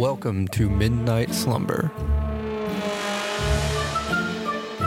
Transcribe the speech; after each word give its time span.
Welcome 0.00 0.48
to 0.52 0.70
Midnight 0.70 1.34
Slumber. 1.34 1.92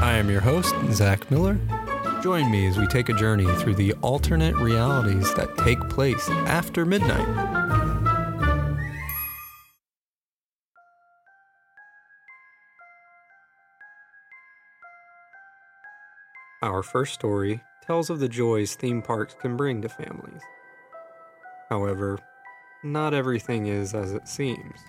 I 0.02 0.16
am 0.18 0.28
your 0.28 0.42
host, 0.42 0.74
Zach 0.90 1.30
Miller. 1.30 1.60
Join 2.24 2.50
me 2.50 2.66
as 2.66 2.80
we 2.80 2.88
take 2.88 3.10
a 3.10 3.14
journey 3.14 3.46
through 3.58 3.76
the 3.76 3.94
alternate 4.02 4.56
realities 4.56 5.32
that 5.36 5.56
take 5.60 5.80
place 5.88 6.28
after 6.48 6.84
midnight. 6.84 7.28
Our 16.64 16.82
first 16.82 17.14
story 17.14 17.62
tells 17.86 18.10
of 18.10 18.20
the 18.20 18.28
joys 18.28 18.74
theme 18.74 19.04
parks 19.04 19.36
can 19.40 19.56
bring 19.56 19.84
to 19.84 19.90
families. 19.90 20.42
However, 21.70 22.18
not 22.82 23.14
everything 23.14 23.68
is 23.68 23.94
as 23.94 24.12
it 24.12 24.28
seems. 24.28 24.80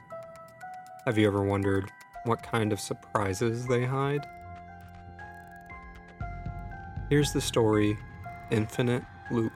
Have 1.04 1.18
you 1.18 1.26
ever 1.26 1.42
wondered 1.42 1.92
what 2.24 2.42
kind 2.42 2.72
of 2.72 2.80
surprises 2.80 3.66
they 3.66 3.84
hide? 3.84 4.26
Here's 7.10 7.30
the 7.34 7.42
story 7.42 7.98
Infinite 8.50 9.04
Loop. 9.30 9.52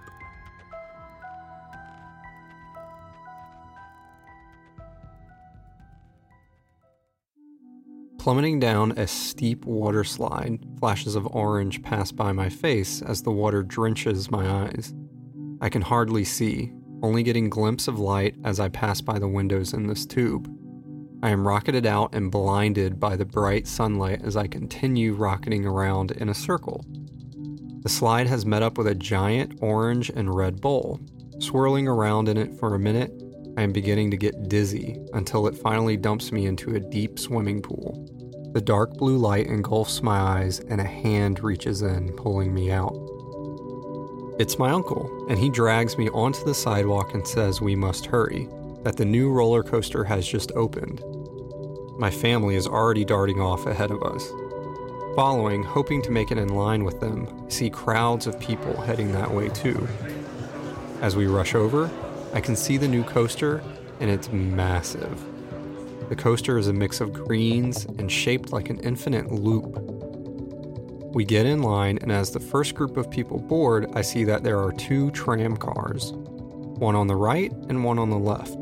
Plummeting 8.19 8.61
down 8.61 8.92
a 8.98 9.06
steep 9.06 9.65
water 9.65 10.05
slide, 10.05 10.59
flashes 10.78 11.17
of 11.17 11.27
orange 11.34 11.83
pass 11.83 12.12
by 12.12 12.30
my 12.33 12.51
face 12.51 13.01
as 13.01 13.23
the 13.23 13.30
water 13.30 13.62
drenches 13.62 14.30
my 14.30 14.47
eyes. 14.47 14.92
I 15.62 15.70
can 15.70 15.80
hardly 15.80 16.25
see, 16.25 16.75
only 17.03 17.23
getting 17.23 17.48
glimpse 17.48 17.89
of 17.89 17.98
light 17.98 18.34
as 18.45 18.61
I 18.61 18.69
pass 18.69 19.01
by 19.01 19.19
the 19.19 19.28
windows 19.28 19.73
in 19.73 19.87
this 19.87 20.05
tube. 20.05 20.55
I 21.20 21.30
am 21.30 21.46
rocketed 21.46 21.84
out 21.84 22.14
and 22.14 22.30
blinded 22.30 23.00
by 23.00 23.16
the 23.16 23.24
bright 23.24 23.66
sunlight 23.66 24.22
as 24.22 24.36
I 24.36 24.47
continue 24.47 25.14
rocketing 25.14 25.66
around 25.66 26.12
in 26.12 26.28
a 26.28 26.34
circle. 26.34 26.84
The 27.83 27.88
slide 27.88 28.28
has 28.28 28.47
met 28.47 28.62
up 28.62 28.78
with 28.78 28.86
a 28.86 28.94
giant 28.94 29.58
orange 29.60 30.10
and 30.10 30.34
red 30.34 30.60
bowl. 30.60 31.00
Swirling 31.41 31.88
around 31.88 32.28
in 32.28 32.36
it 32.36 32.55
for 32.58 32.75
a 32.75 32.78
minute, 32.78 33.12
I 33.56 33.62
am 33.62 33.72
beginning 33.72 34.12
to 34.12 34.16
get 34.16 34.48
dizzy 34.48 34.97
until 35.12 35.48
it 35.48 35.58
finally 35.58 35.97
dumps 35.97 36.30
me 36.30 36.47
into 36.47 36.77
a 36.77 36.80
deep 36.80 37.19
swimming 37.19 37.62
pool. 37.62 38.06
The 38.53 38.60
dark 38.60 38.94
blue 38.94 39.19
light 39.19 39.48
engulfs 39.48 40.03
my 40.03 40.19
eyes, 40.19 40.60
and 40.60 40.80
a 40.80 40.84
hand 40.84 41.42
reaches 41.42 41.82
in, 41.82 42.12
pulling 42.12 42.55
me 42.55 42.70
out. 42.70 42.94
It's 44.38 44.58
my 44.58 44.70
uncle, 44.70 45.27
and 45.28 45.36
he 45.36 45.50
drags 45.50 45.98
me 45.98 46.08
onto 46.10 46.44
the 46.44 46.55
sidewalk 46.55 47.14
and 47.14 47.27
says 47.27 47.60
we 47.60 47.75
must 47.75 48.06
hurry, 48.06 48.48
that 48.84 48.97
the 48.97 49.05
new 49.05 49.30
roller 49.30 49.64
coaster 49.64 50.05
has 50.05 50.27
just 50.27 50.53
opened. 50.53 51.03
My 51.98 52.12
family 52.12 52.54
is 52.54 52.68
already 52.68 53.04
darting 53.04 53.41
off 53.41 53.66
ahead 53.66 53.91
of 53.91 54.04
us. 54.04 54.30
Following, 55.16 55.64
hoping 55.64 56.00
to 56.02 56.12
make 56.12 56.30
it 56.30 56.38
in 56.38 56.54
line 56.54 56.84
with 56.84 57.00
them, 57.00 57.27
I 57.44 57.50
see 57.50 57.70
crowds 57.70 58.28
of 58.28 58.38
people 58.38 58.80
heading 58.82 59.10
that 59.10 59.28
way 59.28 59.48
too. 59.48 59.88
As 61.00 61.16
we 61.16 61.26
rush 61.26 61.56
over, 61.56 61.91
I 62.32 62.41
can 62.41 62.54
see 62.54 62.76
the 62.76 62.86
new 62.86 63.02
coaster, 63.02 63.64
and 63.98 64.08
it's 64.08 64.30
massive. 64.30 65.20
The 66.08 66.14
coaster 66.14 66.56
is 66.56 66.69
a 66.69 66.72
mix 66.72 67.00
of 67.00 67.12
greens 67.12 67.84
and 67.84 68.12
shaped 68.12 68.52
like 68.52 68.70
an 68.70 68.78
infinite 68.78 69.32
loop. 69.32 69.76
We 71.12 71.24
get 71.24 71.46
in 71.46 71.62
line, 71.62 71.98
and 72.00 72.12
as 72.12 72.30
the 72.30 72.38
first 72.38 72.76
group 72.76 72.96
of 72.96 73.10
people 73.10 73.41
board, 73.41 73.91
I 73.94 74.02
see 74.02 74.22
that 74.22 74.44
there 74.44 74.60
are 74.60 74.70
two 74.70 75.10
tram 75.10 75.56
cars 75.56 76.12
one 76.12 76.94
on 76.94 77.08
the 77.08 77.16
right 77.16 77.50
and 77.69 77.82
one 77.82 77.98
on 77.98 78.08
the 78.08 78.16
left. 78.16 78.56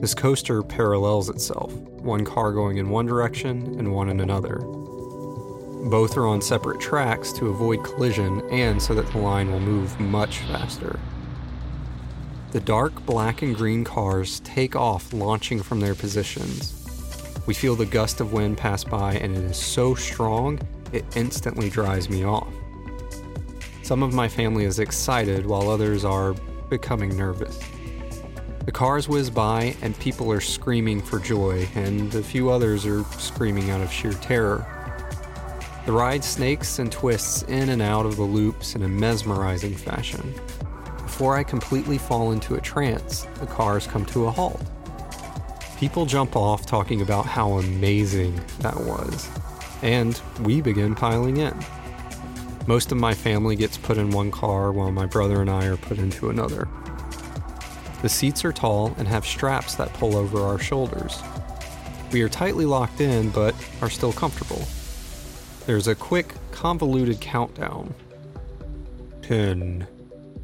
This 0.00 0.12
coaster 0.12 0.62
parallels 0.62 1.28
itself, 1.28 1.72
one 2.08 2.24
car 2.24 2.50
going 2.50 2.78
in 2.78 2.88
one 2.88 3.06
direction 3.06 3.78
and 3.78 3.94
one 3.94 4.08
in 4.08 4.18
another. 4.18 4.58
Both 4.58 6.16
are 6.16 6.26
on 6.26 6.40
separate 6.40 6.80
tracks 6.80 7.32
to 7.34 7.50
avoid 7.50 7.84
collision 7.84 8.40
and 8.50 8.82
so 8.82 8.94
that 8.94 9.06
the 9.12 9.18
line 9.18 9.52
will 9.52 9.60
move 9.60 10.00
much 10.00 10.38
faster. 10.38 10.98
The 12.50 12.60
dark 12.60 13.04
black 13.04 13.42
and 13.42 13.54
green 13.54 13.84
cars 13.84 14.40
take 14.40 14.74
off, 14.74 15.12
launching 15.12 15.62
from 15.62 15.80
their 15.80 15.94
positions. 15.94 16.74
We 17.46 17.52
feel 17.52 17.76
the 17.76 17.84
gust 17.86 18.20
of 18.20 18.32
wind 18.32 18.56
pass 18.56 18.82
by, 18.82 19.14
and 19.14 19.36
it 19.36 19.44
is 19.44 19.58
so 19.58 19.94
strong 19.94 20.58
it 20.90 21.04
instantly 21.14 21.68
drives 21.68 22.08
me 22.08 22.24
off. 22.24 22.48
Some 23.82 24.02
of 24.02 24.14
my 24.14 24.28
family 24.28 24.64
is 24.64 24.78
excited, 24.78 25.44
while 25.44 25.68
others 25.68 26.06
are 26.06 26.34
becoming 26.70 27.16
nervous. 27.16 27.60
The 28.68 28.72
cars 28.72 29.08
whiz 29.08 29.30
by, 29.30 29.74
and 29.80 29.98
people 29.98 30.30
are 30.30 30.42
screaming 30.42 31.00
for 31.00 31.18
joy, 31.18 31.66
and 31.74 32.14
a 32.14 32.22
few 32.22 32.50
others 32.50 32.84
are 32.84 33.02
screaming 33.16 33.70
out 33.70 33.80
of 33.80 33.90
sheer 33.90 34.12
terror. 34.12 34.66
The 35.86 35.92
ride 35.92 36.22
snakes 36.22 36.78
and 36.78 36.92
twists 36.92 37.44
in 37.44 37.70
and 37.70 37.80
out 37.80 38.04
of 38.04 38.16
the 38.16 38.24
loops 38.24 38.74
in 38.74 38.82
a 38.82 38.88
mesmerizing 38.88 39.74
fashion. 39.74 40.34
Before 40.98 41.34
I 41.34 41.44
completely 41.44 41.96
fall 41.96 42.32
into 42.32 42.56
a 42.56 42.60
trance, 42.60 43.22
the 43.40 43.46
cars 43.46 43.86
come 43.86 44.04
to 44.04 44.26
a 44.26 44.30
halt. 44.30 44.60
People 45.78 46.04
jump 46.04 46.36
off 46.36 46.66
talking 46.66 47.00
about 47.00 47.24
how 47.24 47.52
amazing 47.52 48.38
that 48.58 48.78
was, 48.78 49.30
and 49.80 50.20
we 50.42 50.60
begin 50.60 50.94
piling 50.94 51.38
in. 51.38 51.58
Most 52.66 52.92
of 52.92 52.98
my 52.98 53.14
family 53.14 53.56
gets 53.56 53.78
put 53.78 53.96
in 53.96 54.10
one 54.10 54.30
car 54.30 54.72
while 54.72 54.92
my 54.92 55.06
brother 55.06 55.40
and 55.40 55.48
I 55.48 55.64
are 55.64 55.78
put 55.78 55.96
into 55.96 56.28
another. 56.28 56.68
The 58.00 58.08
seats 58.08 58.44
are 58.44 58.52
tall 58.52 58.94
and 58.96 59.08
have 59.08 59.26
straps 59.26 59.74
that 59.74 59.92
pull 59.94 60.16
over 60.16 60.40
our 60.40 60.58
shoulders. 60.58 61.20
We 62.12 62.22
are 62.22 62.28
tightly 62.28 62.64
locked 62.64 63.00
in, 63.00 63.30
but 63.30 63.54
are 63.82 63.90
still 63.90 64.12
comfortable. 64.12 64.66
There's 65.66 65.88
a 65.88 65.94
quick, 65.94 66.32
convoluted 66.52 67.20
countdown 67.20 67.92
10, 69.22 69.86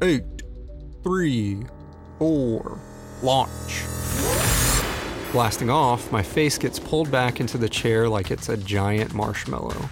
8, 0.01 0.23
3, 1.03 1.63
4, 2.19 2.79
launch. 3.23 3.83
Blasting 5.31 5.69
off, 5.69 6.11
my 6.11 6.21
face 6.21 6.57
gets 6.57 6.77
pulled 6.77 7.09
back 7.09 7.39
into 7.39 7.57
the 7.57 7.67
chair 7.69 8.07
like 8.07 8.31
it's 8.31 8.49
a 8.49 8.57
giant 8.57 9.13
marshmallow. 9.13 9.89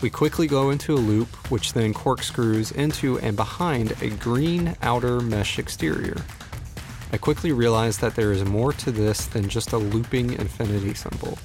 We 0.00 0.10
quickly 0.10 0.46
go 0.46 0.70
into 0.70 0.94
a 0.94 0.96
loop, 0.96 1.28
which 1.50 1.72
then 1.72 1.92
corkscrews 1.92 2.72
into 2.72 3.18
and 3.18 3.36
behind 3.36 4.00
a 4.02 4.10
green 4.10 4.76
outer 4.82 5.20
mesh 5.20 5.58
exterior. 5.58 6.16
I 7.10 7.16
quickly 7.16 7.52
realize 7.52 7.98
that 7.98 8.14
there 8.14 8.32
is 8.32 8.44
more 8.44 8.72
to 8.74 8.90
this 8.90 9.26
than 9.26 9.48
just 9.48 9.72
a 9.72 9.78
looping 9.78 10.34
infinity 10.34 10.92
symbol. 10.92 11.38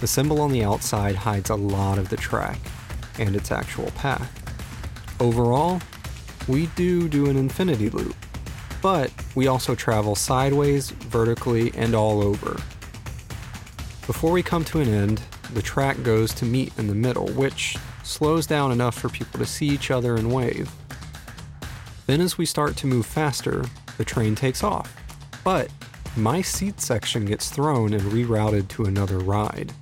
The 0.00 0.06
symbol 0.06 0.40
on 0.40 0.50
the 0.50 0.64
outside 0.64 1.14
hides 1.14 1.50
a 1.50 1.54
lot 1.54 1.98
of 1.98 2.08
the 2.08 2.16
track 2.16 2.58
and 3.18 3.36
its 3.36 3.52
actual 3.52 3.90
path. 3.92 4.30
Overall, 5.20 5.80
we 6.48 6.66
do 6.74 7.08
do 7.08 7.30
an 7.30 7.36
infinity 7.36 7.88
loop, 7.88 8.16
but 8.82 9.12
we 9.34 9.46
also 9.46 9.74
travel 9.74 10.14
sideways, 10.14 10.90
vertically, 10.90 11.72
and 11.74 11.94
all 11.94 12.20
over. 12.20 12.60
Before 14.06 14.32
we 14.32 14.42
come 14.42 14.64
to 14.66 14.80
an 14.80 14.88
end, 14.88 15.22
the 15.54 15.62
track 15.62 16.02
goes 16.02 16.34
to 16.34 16.44
meet 16.44 16.76
in 16.78 16.88
the 16.88 16.94
middle, 16.94 17.28
which 17.28 17.76
slows 18.02 18.46
down 18.46 18.72
enough 18.72 18.98
for 18.98 19.08
people 19.08 19.38
to 19.38 19.46
see 19.46 19.66
each 19.66 19.90
other 19.90 20.16
and 20.16 20.32
wave. 20.32 20.70
Then, 22.06 22.20
as 22.20 22.36
we 22.36 22.46
start 22.46 22.76
to 22.78 22.86
move 22.86 23.06
faster, 23.06 23.64
the 23.96 24.04
train 24.04 24.34
takes 24.34 24.62
off. 24.62 24.94
But 25.44 25.70
my 26.16 26.40
seat 26.40 26.80
section 26.80 27.24
gets 27.24 27.50
thrown 27.50 27.92
and 27.92 28.02
rerouted 28.02 28.68
to 28.68 28.84
another 28.84 29.18
ride. 29.18 29.72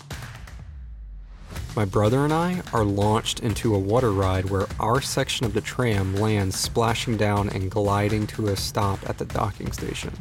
My 1.77 1.85
brother 1.85 2.25
and 2.25 2.33
I 2.33 2.63
are 2.73 2.85
launched 2.85 3.41
into 3.41 3.75
a 3.75 3.79
water 3.79 4.13
ride 4.13 4.45
where 4.45 4.67
our 4.79 5.01
section 5.01 5.45
of 5.45 5.55
the 5.55 5.61
tram 5.61 6.15
lands 6.15 6.59
splashing 6.59 7.17
down 7.17 7.49
and 7.49 7.71
gliding 7.71 8.29
to 8.29 8.49
a 8.49 8.57
stop 8.57 8.99
at 9.09 9.19
the 9.19 9.25
docking 9.25 9.73
station. 9.73 10.13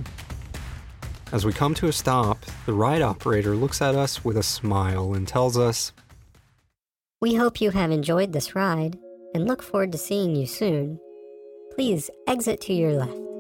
As 1.32 1.46
we 1.46 1.54
come 1.54 1.74
to 1.76 1.88
a 1.88 1.92
stop, 1.92 2.46
the 2.66 2.74
ride 2.74 3.02
operator 3.02 3.56
looks 3.56 3.82
at 3.82 3.96
us 3.96 4.24
with 4.24 4.38
a 4.38 4.44
smile 4.44 5.14
and 5.14 5.28
tells 5.28 5.58
us, 5.58 5.92
We 7.22 7.36
hope 7.36 7.62
you 7.62 7.72
have 7.72 7.92
enjoyed 7.92 8.34
this 8.34 8.56
ride 8.56 8.98
and 9.34 9.48
look 9.48 9.64
forward 9.64 9.92
to 9.92 9.98
seeing 9.98 10.36
you 10.36 10.48
soon. 10.48 11.00
Please 11.76 12.10
exit 12.28 12.62
to 12.62 12.74
your 12.74 12.94
left. 12.94 13.33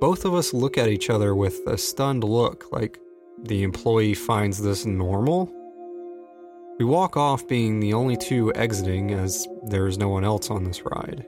Both 0.00 0.24
of 0.24 0.32
us 0.32 0.54
look 0.54 0.78
at 0.78 0.88
each 0.88 1.10
other 1.10 1.34
with 1.34 1.60
a 1.66 1.76
stunned 1.76 2.24
look, 2.24 2.72
like 2.72 2.98
the 3.42 3.62
employee 3.62 4.14
finds 4.14 4.62
this 4.62 4.86
normal. 4.86 5.52
We 6.78 6.86
walk 6.86 7.18
off 7.18 7.46
being 7.46 7.80
the 7.80 7.92
only 7.92 8.16
two 8.16 8.50
exiting 8.54 9.10
as 9.10 9.46
there 9.66 9.86
is 9.86 9.98
no 9.98 10.08
one 10.08 10.24
else 10.24 10.50
on 10.50 10.64
this 10.64 10.82
ride. 10.86 11.26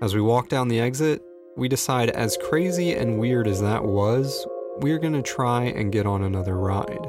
As 0.00 0.14
we 0.14 0.22
walk 0.22 0.48
down 0.48 0.68
the 0.68 0.80
exit, 0.80 1.20
we 1.54 1.68
decide, 1.68 2.08
as 2.08 2.38
crazy 2.48 2.94
and 2.94 3.18
weird 3.18 3.46
as 3.46 3.60
that 3.60 3.84
was, 3.84 4.46
we're 4.78 4.98
gonna 4.98 5.20
try 5.20 5.64
and 5.64 5.92
get 5.92 6.06
on 6.06 6.22
another 6.22 6.56
ride. 6.56 7.06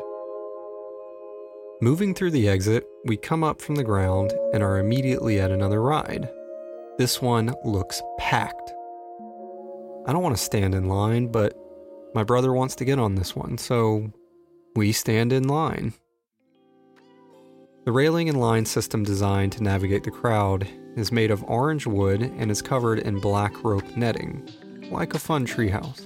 Moving 1.80 2.13
through 2.13 2.31
the 2.31 2.50
exit, 2.50 2.86
we 3.06 3.15
come 3.15 3.45
up 3.45 3.62
from 3.62 3.75
the 3.75 3.86
ground 3.86 4.33
and 4.54 4.62
are 4.62 4.80
immediately 4.80 5.39
at 5.39 5.51
another 5.51 5.81
ride. 5.81 6.30
This 6.97 7.21
one 7.21 7.56
looks 7.63 8.01
packed. 8.19 8.74
I 10.06 10.13
don't 10.13 10.24
want 10.24 10.36
to 10.36 10.42
stand 10.42 10.74
in 10.74 10.88
line, 10.88 11.27
but 11.27 11.56
My 12.13 12.24
brother 12.24 12.51
wants 12.51 12.75
to 12.75 12.86
get 12.86 13.00
on 13.00 13.15
this 13.15 13.36
one, 13.38 13.57
so 13.57 14.12
we 14.75 14.92
stand 14.92 15.31
in 15.31 15.48
line. 15.48 15.94
The 17.86 17.92
railing 17.94 18.27
and 18.27 18.39
line 18.39 18.65
system 18.65 19.03
designed 19.03 19.53
to 19.53 19.63
navigate 19.63 20.03
the 20.03 20.12
crowd 20.12 20.68
is 20.98 21.12
made 21.12 21.31
of 21.31 21.44
orange 21.45 21.88
wood 21.88 22.21
and 22.21 22.51
is 22.51 22.62
covered 22.62 23.00
in 23.00 23.21
black 23.21 23.63
rope 23.63 23.95
netting, 23.95 24.50
like 24.92 25.13
a 25.13 25.19
fun 25.19 25.48
treehouse. 25.48 26.06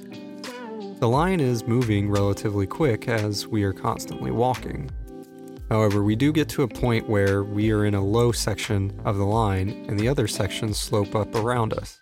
The 0.99 1.09
line 1.09 1.39
is 1.39 1.65
moving 1.65 2.09
relatively 2.09 2.67
quick 2.67 3.07
as 3.07 3.47
we 3.47 3.63
are 3.63 3.73
constantly 3.73 4.29
walking. 4.29 4.91
However, 5.69 6.03
we 6.03 6.15
do 6.15 6.31
get 6.31 6.47
to 6.49 6.61
a 6.61 6.67
point 6.67 7.09
where 7.09 7.43
we 7.43 7.71
are 7.71 7.85
in 7.85 7.95
a 7.95 8.05
low 8.05 8.31
section 8.31 9.01
of 9.05 9.17
the 9.17 9.25
line 9.25 9.85
and 9.89 9.99
the 9.99 10.07
other 10.07 10.27
sections 10.27 10.77
slope 10.77 11.15
up 11.15 11.33
around 11.33 11.73
us. 11.73 11.99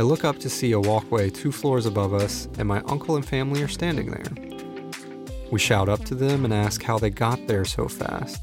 I 0.00 0.02
look 0.02 0.24
up 0.24 0.38
to 0.38 0.48
see 0.48 0.72
a 0.72 0.80
walkway 0.80 1.28
two 1.28 1.52
floors 1.52 1.84
above 1.84 2.14
us, 2.14 2.48
and 2.56 2.66
my 2.66 2.80
uncle 2.86 3.16
and 3.16 3.26
family 3.26 3.62
are 3.62 3.68
standing 3.68 4.10
there. 4.10 4.32
We 5.52 5.58
shout 5.58 5.90
up 5.90 6.06
to 6.06 6.14
them 6.14 6.46
and 6.46 6.54
ask 6.54 6.82
how 6.82 6.98
they 6.98 7.10
got 7.10 7.46
there 7.46 7.66
so 7.66 7.86
fast. 7.86 8.42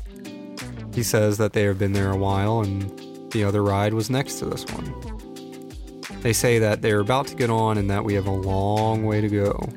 He 0.93 1.01
says 1.01 1.39
that 1.39 1.53
they 1.53 1.63
have 1.63 1.79
been 1.79 1.93
there 1.93 2.11
a 2.11 2.15
while 2.15 2.59
and 2.59 3.31
the 3.31 3.43
other 3.43 3.63
ride 3.63 3.95
was 3.95 4.07
next 4.07 4.35
to 4.35 4.45
this 4.45 4.65
one. 4.65 5.97
They 6.21 6.31
say 6.31 6.59
that 6.59 6.83
they're 6.83 6.99
about 6.99 7.25
to 7.29 7.35
get 7.35 7.49
on 7.49 7.79
and 7.79 7.89
that 7.89 8.03
we 8.03 8.13
have 8.13 8.27
a 8.27 8.31
long 8.31 9.03
way 9.03 9.19
to 9.19 9.27
go. 9.27 9.67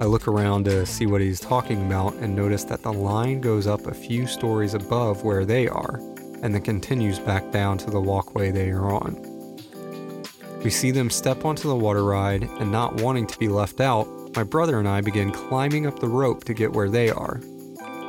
I 0.00 0.04
look 0.04 0.28
around 0.28 0.66
to 0.66 0.86
see 0.86 1.06
what 1.06 1.20
he's 1.20 1.40
talking 1.40 1.84
about 1.86 2.14
and 2.14 2.36
notice 2.36 2.62
that 2.62 2.84
the 2.84 2.92
line 2.92 3.40
goes 3.40 3.66
up 3.66 3.88
a 3.88 3.94
few 3.94 4.28
stories 4.28 4.74
above 4.74 5.24
where 5.24 5.44
they 5.44 5.66
are 5.66 5.96
and 6.40 6.54
then 6.54 6.62
continues 6.62 7.18
back 7.18 7.50
down 7.50 7.78
to 7.78 7.90
the 7.90 8.00
walkway 8.00 8.52
they 8.52 8.70
are 8.70 8.92
on. 8.92 9.27
We 10.64 10.70
see 10.70 10.90
them 10.90 11.08
step 11.08 11.44
onto 11.44 11.68
the 11.68 11.76
water 11.76 12.04
ride 12.04 12.42
and 12.42 12.72
not 12.72 13.00
wanting 13.00 13.26
to 13.28 13.38
be 13.38 13.48
left 13.48 13.80
out, 13.80 14.08
my 14.34 14.42
brother 14.42 14.78
and 14.78 14.88
I 14.88 15.00
begin 15.00 15.30
climbing 15.30 15.86
up 15.86 16.00
the 16.00 16.08
rope 16.08 16.44
to 16.44 16.54
get 16.54 16.72
where 16.72 16.88
they 16.88 17.10
are. 17.10 17.40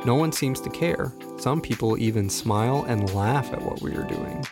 No 0.04 0.16
one 0.16 0.32
seems 0.32 0.60
to 0.62 0.70
care. 0.70 1.12
Some 1.38 1.60
people 1.60 1.96
even 1.98 2.28
smile 2.28 2.84
and 2.88 3.14
laugh 3.14 3.52
at 3.52 3.62
what 3.62 3.80
we 3.82 3.94
are 3.94 4.02
doing. 4.02 4.44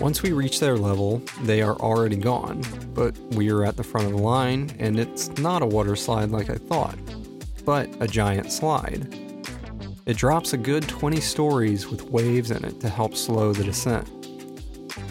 Once 0.00 0.22
we 0.22 0.32
reach 0.32 0.60
their 0.60 0.76
level, 0.76 1.22
they 1.42 1.62
are 1.62 1.76
already 1.76 2.16
gone, 2.16 2.62
but 2.94 3.16
we 3.34 3.50
are 3.50 3.64
at 3.64 3.76
the 3.76 3.84
front 3.84 4.06
of 4.06 4.12
the 4.12 4.18
line, 4.18 4.70
and 4.78 4.98
it's 4.98 5.28
not 5.38 5.62
a 5.62 5.66
water 5.66 5.94
slide 5.94 6.30
like 6.30 6.50
I 6.50 6.56
thought, 6.56 6.98
but 7.64 7.88
a 8.00 8.08
giant 8.08 8.52
slide. 8.52 9.14
It 10.06 10.16
drops 10.16 10.52
a 10.52 10.58
good 10.58 10.88
20 10.88 11.20
stories 11.20 11.88
with 11.88 12.02
waves 12.10 12.50
in 12.50 12.64
it 12.64 12.80
to 12.80 12.88
help 12.88 13.14
slow 13.14 13.52
the 13.52 13.64
descent. 13.64 14.19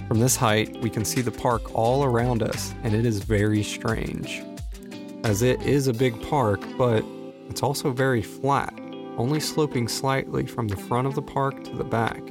From 0.10 0.20
this 0.20 0.36
height, 0.36 0.76
we 0.82 0.90
can 0.90 1.06
see 1.06 1.22
the 1.22 1.30
park 1.30 1.76
all 1.76 2.04
around 2.04 2.42
us, 2.42 2.74
and 2.82 2.96
it 2.96 3.06
is 3.06 3.20
very 3.20 3.62
strange. 3.62 4.42
As 5.24 5.44
it 5.44 5.62
is 5.62 5.86
a 5.86 5.94
big 5.94 6.20
park, 6.24 6.62
but 6.80 7.06
it's 7.48 7.62
also 7.62 7.92
very 7.92 8.24
flat, 8.24 8.74
only 9.18 9.40
sloping 9.40 9.88
slightly 9.88 10.48
from 10.48 10.68
the 10.68 10.76
front 10.76 11.06
of 11.06 11.14
the 11.14 11.22
park 11.22 11.64
to 11.64 11.76
the 11.76 11.84
back. 11.84 12.24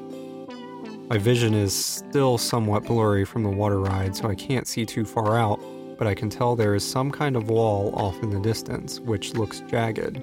My 1.09 1.19
vision 1.19 1.55
is 1.55 1.73
still 1.73 2.37
somewhat 2.37 2.83
blurry 2.83 3.25
from 3.25 3.45
the 3.45 3.49
water 3.49 3.79
ride, 3.79 4.17
so 4.17 4.29
I 4.29 4.35
can't 4.35 4.67
see 4.67 4.85
too 4.85 5.05
far 5.05 5.39
out, 5.39 5.61
but 5.99 6.09
I 6.09 6.15
can 6.17 6.29
tell 6.29 6.57
there 6.57 6.75
is 6.75 6.85
some 6.85 7.13
kind 7.13 7.37
of 7.37 7.49
wall 7.49 7.95
off 7.95 8.21
in 8.25 8.31
the 8.31 8.41
distance, 8.41 8.99
which 8.99 9.35
looks 9.35 9.61
jagged. 9.71 10.17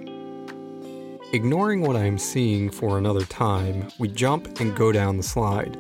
Ignoring 1.32 1.80
what 1.80 1.96
I 1.96 2.04
am 2.04 2.18
seeing 2.18 2.70
for 2.70 2.98
another 2.98 3.24
time, 3.24 3.88
we 3.98 4.10
jump 4.10 4.60
and 4.60 4.76
go 4.76 4.92
down 4.92 5.16
the 5.16 5.24
slide. 5.24 5.78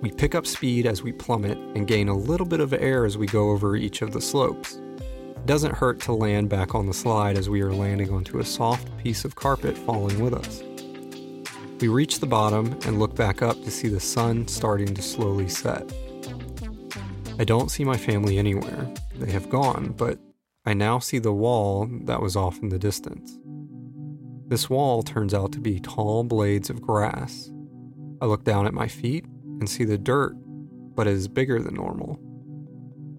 We 0.00 0.10
pick 0.10 0.34
up 0.34 0.46
speed 0.46 0.86
as 0.86 1.02
we 1.02 1.12
plummet 1.12 1.58
and 1.58 1.86
gain 1.86 2.08
a 2.08 2.16
little 2.16 2.46
bit 2.46 2.60
of 2.60 2.72
air 2.72 3.04
as 3.04 3.18
we 3.18 3.26
go 3.26 3.50
over 3.50 3.76
each 3.76 4.00
of 4.00 4.12
the 4.12 4.20
slopes. 4.20 4.76
It 4.96 5.44
doesn't 5.44 5.74
hurt 5.74 6.00
to 6.00 6.12
land 6.12 6.48
back 6.48 6.74
on 6.74 6.86
the 6.86 6.94
slide 6.94 7.36
as 7.36 7.50
we 7.50 7.60
are 7.60 7.72
landing 7.72 8.10
onto 8.10 8.38
a 8.38 8.44
soft 8.44 8.96
piece 8.96 9.26
of 9.26 9.34
carpet 9.34 9.76
falling 9.76 10.20
with 10.20 10.32
us. 10.32 10.62
We 11.82 11.88
reach 11.88 12.18
the 12.18 12.26
bottom 12.26 12.78
and 12.86 12.98
look 12.98 13.14
back 13.14 13.42
up 13.42 13.62
to 13.62 13.70
see 13.70 13.88
the 13.88 14.00
sun 14.00 14.48
starting 14.48 14.94
to 14.94 15.02
slowly 15.02 15.50
set. 15.50 15.92
I 17.38 17.44
don't 17.44 17.70
see 17.70 17.84
my 17.84 17.98
family 17.98 18.38
anywhere. 18.38 18.88
They 19.16 19.30
have 19.32 19.50
gone, 19.50 19.94
but 19.98 20.18
I 20.64 20.72
now 20.72 20.98
see 20.98 21.18
the 21.18 21.32
wall 21.32 21.86
that 22.04 22.22
was 22.22 22.36
off 22.36 22.58
in 22.62 22.70
the 22.70 22.78
distance. 22.78 23.38
This 24.46 24.70
wall 24.70 25.02
turns 25.02 25.34
out 25.34 25.52
to 25.52 25.60
be 25.60 25.78
tall 25.78 26.24
blades 26.24 26.70
of 26.70 26.80
grass. 26.80 27.50
I 28.22 28.26
look 28.26 28.44
down 28.44 28.66
at 28.66 28.74
my 28.74 28.88
feet 28.88 29.26
and 29.60 29.70
see 29.70 29.84
the 29.84 29.98
dirt, 29.98 30.34
but 30.96 31.06
it 31.06 31.12
is 31.12 31.28
bigger 31.28 31.60
than 31.60 31.74
normal. 31.74 32.18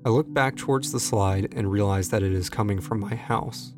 I 0.06 0.10
look 0.10 0.34
back 0.34 0.58
towards 0.58 0.92
the 0.92 1.00
slide 1.00 1.54
and 1.56 1.72
realize 1.72 2.10
that 2.10 2.24
it 2.24 2.34
is 2.34 2.50
coming 2.50 2.82
from 2.82 3.00
my 3.00 3.16
house. 3.16 3.74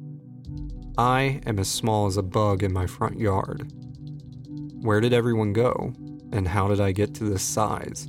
I 0.98 1.42
am 1.46 1.60
as 1.60 1.68
small 1.68 2.08
as 2.08 2.18
a 2.18 2.24
bug 2.24 2.64
in 2.64 2.72
my 2.72 2.88
front 2.88 3.20
yard. 3.20 3.72
Where 4.82 5.02
did 5.02 5.14
everyone 5.14 5.54
go? 5.54 5.94
And 6.32 6.48
how 6.48 6.68
did 6.68 6.80
I 6.80 6.92
get 6.92 7.14
to 7.16 7.26
this 7.26 7.44
size? 7.44 8.08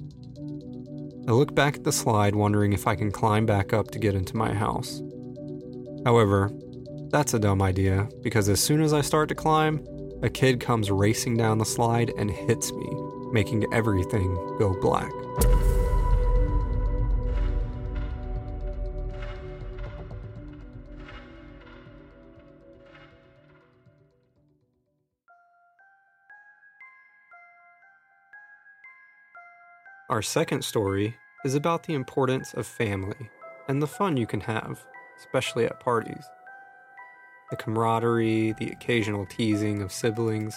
I 1.27 1.33
look 1.33 1.55
back 1.55 1.77
at 1.77 1.85
the 1.85 1.93
slide, 1.93 2.35
wondering 2.35 2.73
if 2.73 2.87
I 2.87 2.95
can 2.95 3.11
climb 3.11 3.47
back 3.47 3.73
up 3.73 3.91
to 3.93 3.99
get 3.99 4.15
into 4.15 4.37
my 4.37 4.53
house. 4.53 5.03
However, 6.05 6.51
that's 7.09 7.35
a 7.35 7.39
dumb 7.39 7.63
idea, 7.63 8.09
because 8.23 8.49
as 8.49 8.61
soon 8.61 8.83
as 8.83 8.93
I 8.93 9.01
start 9.01 9.29
to 9.31 9.35
climb, 9.35 9.85
a 10.23 10.29
kid 10.29 10.61
comes 10.61 10.91
racing 10.91 11.37
down 11.37 11.59
the 11.59 11.65
slide 11.65 12.13
and 12.19 12.31
hits 12.31 12.73
me, 12.73 13.04
making 13.35 13.67
everything 13.75 14.33
go 14.59 14.73
black. 14.81 15.11
Our 30.09 30.23
second 30.23 30.65
story 30.65 31.17
is 31.45 31.57
about 31.57 31.83
the 31.83 31.95
importance 31.95 32.55
of 32.55 32.69
family 32.69 33.17
and 33.67 33.83
the 33.83 33.89
fun 33.89 34.17
you 34.17 34.29
can 34.29 34.43
have, 34.43 34.87
especially 35.19 35.65
at 35.65 35.81
parties. 35.81 36.25
The 37.51 37.57
camaraderie, 37.57 38.53
the 38.53 38.71
occasional 38.71 39.27
teasing 39.27 39.83
of 39.83 39.91
siblings, 39.91 40.55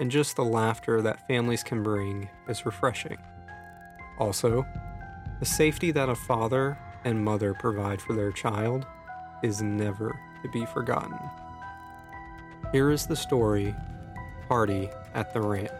and 0.00 0.10
just 0.10 0.36
the 0.36 0.44
laughter 0.44 1.02
that 1.02 1.26
families 1.26 1.62
can 1.62 1.82
bring 1.82 2.28
is 2.48 2.66
refreshing. 2.66 3.18
Also, 4.18 4.66
the 5.40 5.46
safety 5.46 5.90
that 5.90 6.08
a 6.08 6.14
father 6.14 6.78
and 7.04 7.24
mother 7.24 7.54
provide 7.54 8.00
for 8.00 8.14
their 8.14 8.32
child 8.32 8.86
is 9.42 9.62
never 9.62 10.18
to 10.42 10.48
be 10.50 10.64
forgotten. 10.66 11.18
Here 12.72 12.90
is 12.90 13.06
the 13.06 13.16
story 13.16 13.74
Party 14.48 14.88
at 15.14 15.32
the 15.34 15.40
Ranch. 15.40 15.70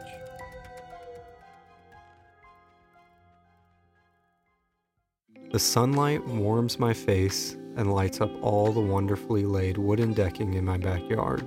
The 5.53 5.59
sunlight 5.59 6.27
warms 6.27 6.79
my 6.79 6.95
face 6.95 7.55
and 7.77 7.93
lights 7.93 8.21
up 8.21 8.31
all 8.43 8.73
the 8.73 8.81
wonderfully 8.81 9.45
laid 9.45 9.77
wooden 9.77 10.15
decking 10.15 10.55
in 10.55 10.65
my 10.65 10.79
backyard. 10.79 11.47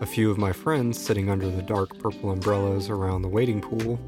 A 0.00 0.06
few 0.06 0.30
of 0.30 0.38
my 0.38 0.52
friends 0.52 0.96
sitting 0.96 1.28
under 1.28 1.50
the 1.50 1.60
dark 1.60 1.98
purple 1.98 2.30
umbrellas 2.30 2.88
around 2.88 3.22
the 3.22 3.28
wading 3.28 3.60
pool 3.60 3.98